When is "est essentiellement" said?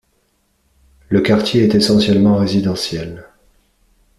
1.61-2.37